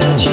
[0.00, 0.31] that you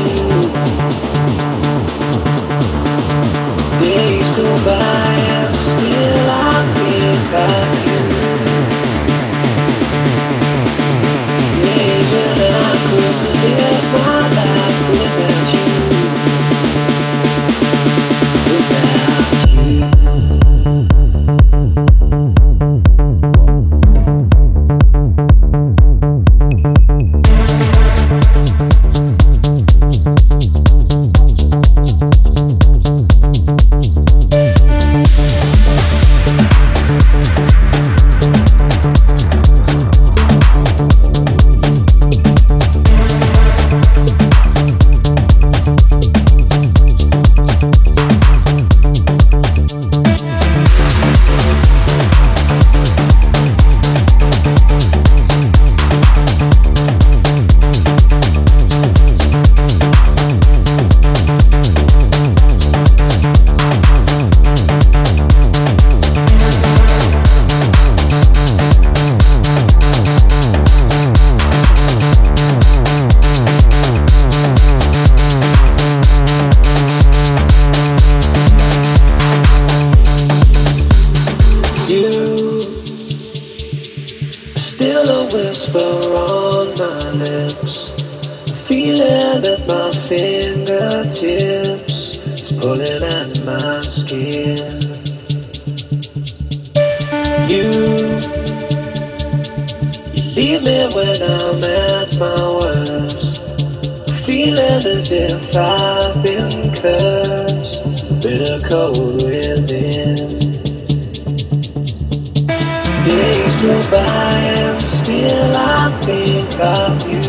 [113.10, 117.25] Days go by and still I think of you.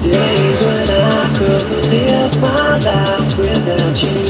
[0.00, 4.22] Days when I could live my life without you.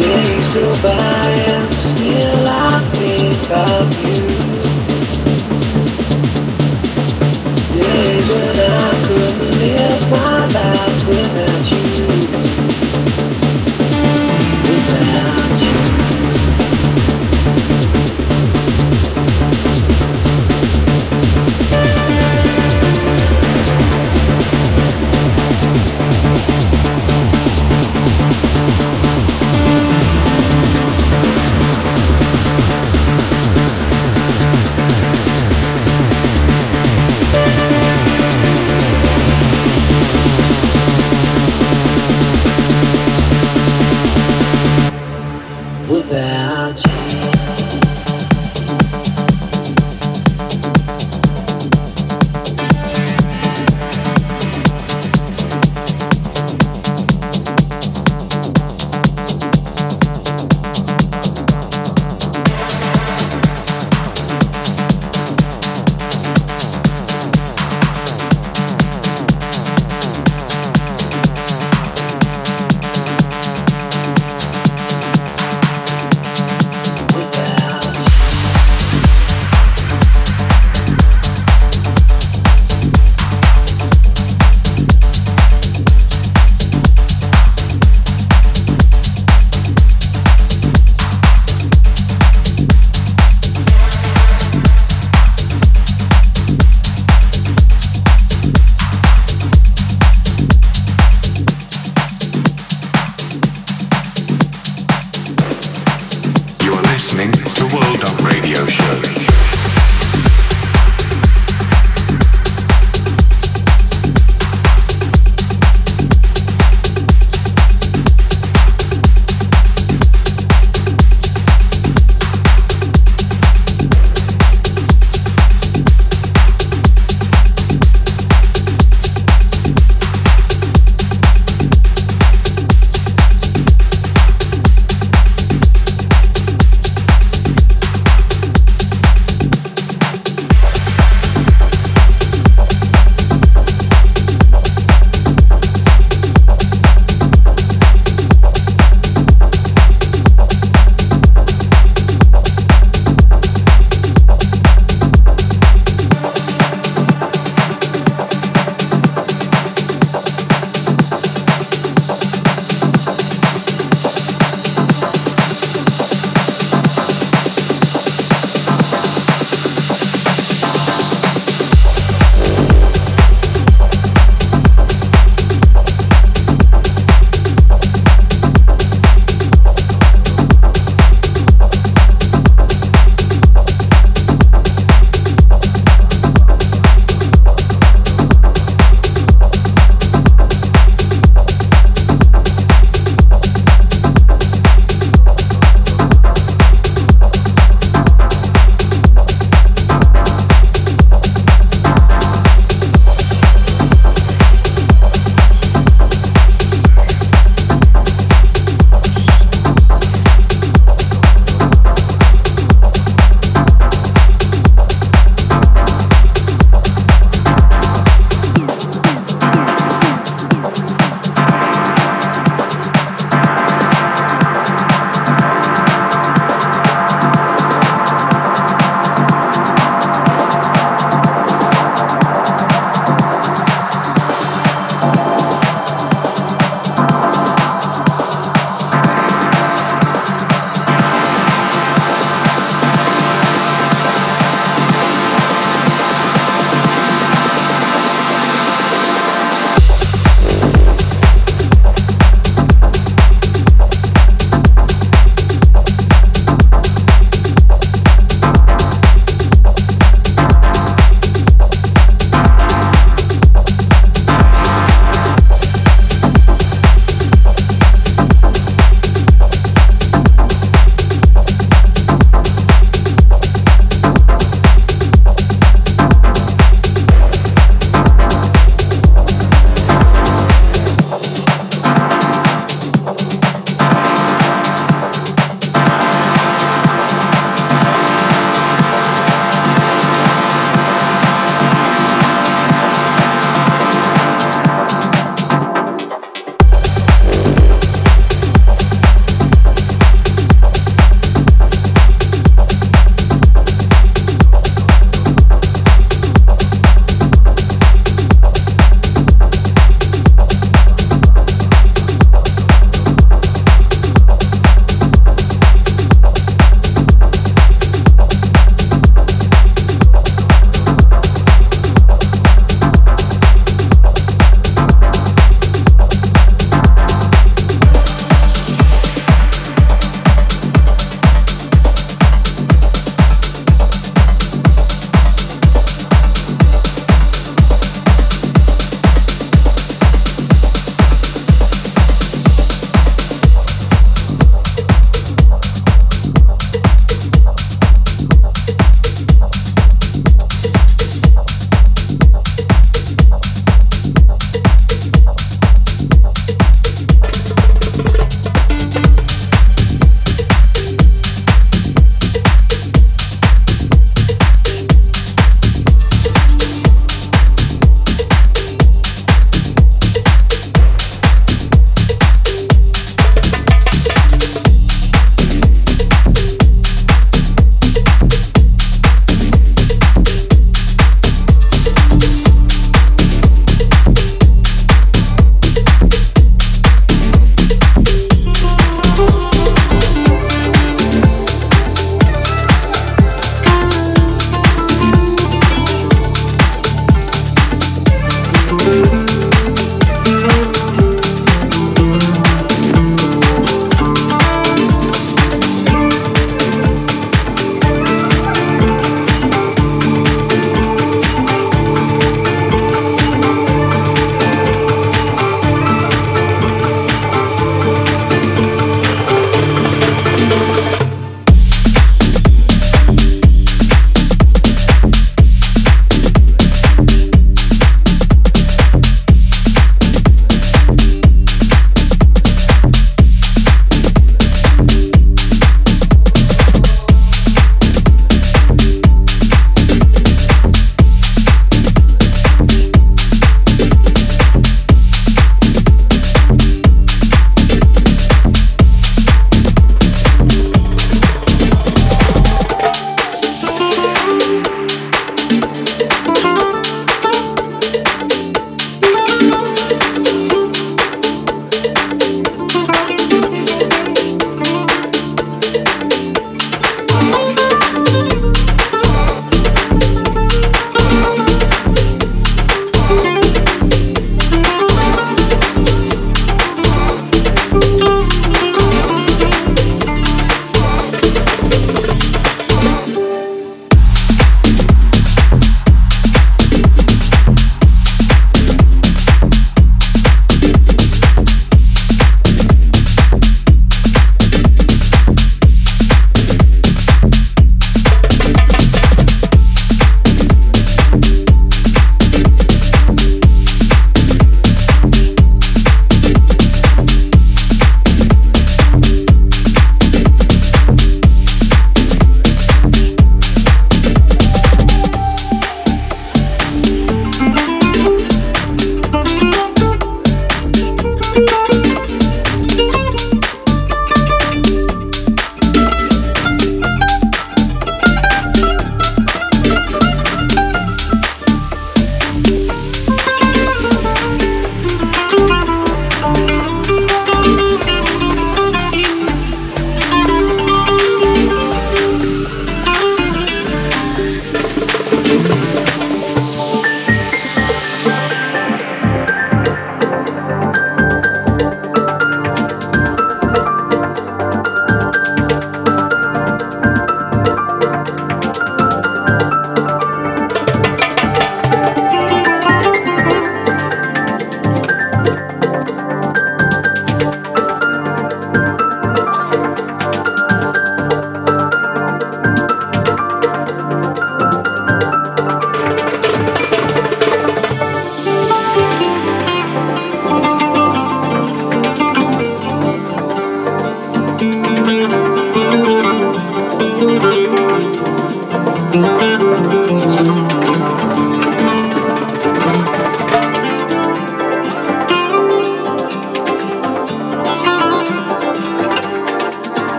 [0.00, 4.24] Days go by and still I think of you.
[7.76, 11.79] Days when I could live my life without you.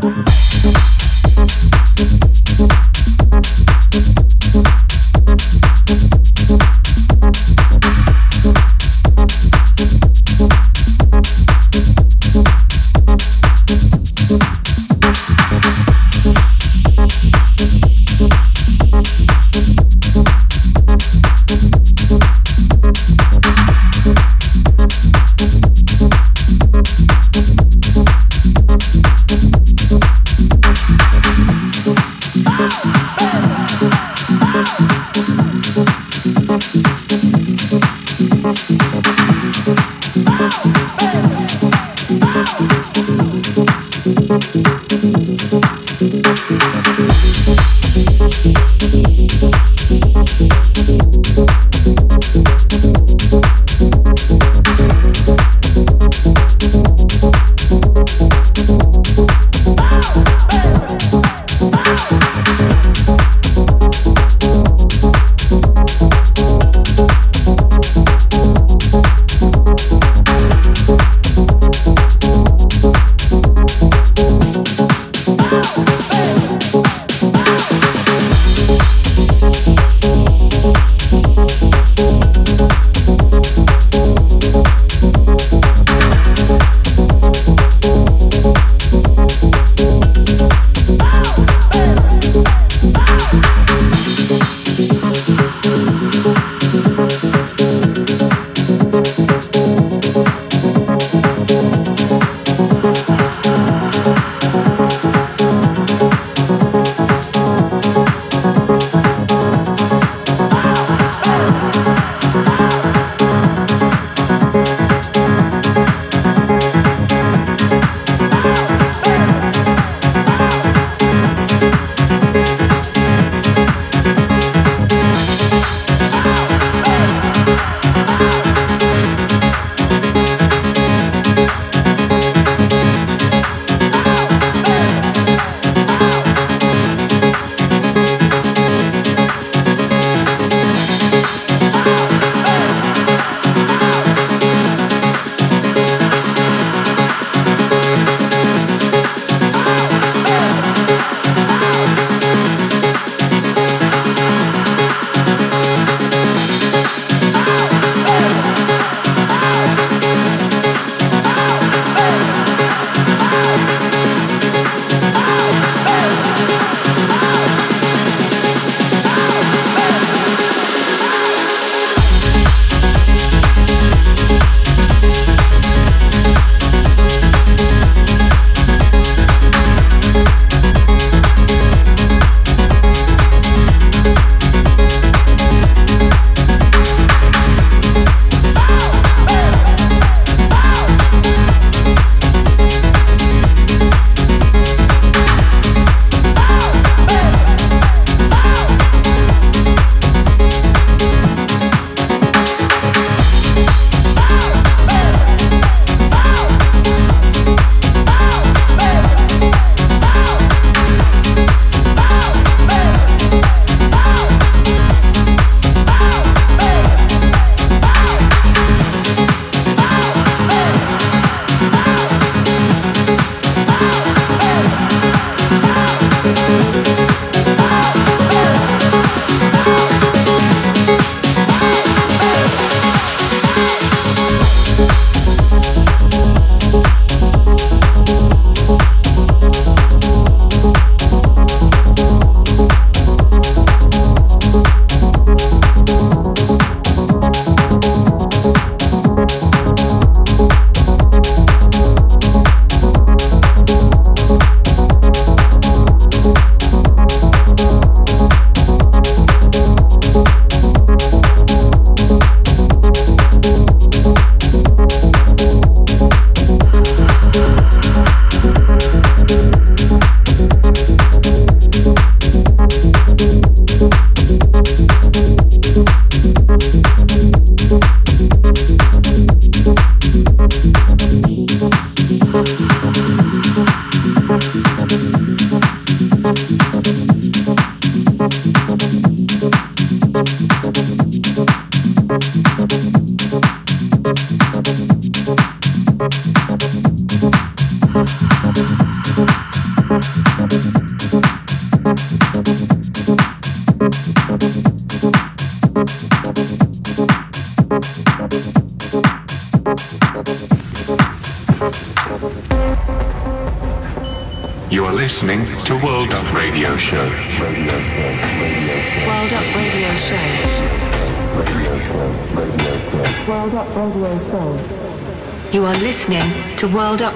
[0.00, 0.37] Thank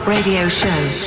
[0.07, 1.01] Radio Show.